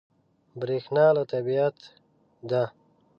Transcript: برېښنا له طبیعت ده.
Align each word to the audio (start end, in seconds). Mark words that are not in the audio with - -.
برېښنا 0.59 1.05
له 1.17 1.23
طبیعت 1.31 1.77
ده. 2.49 2.63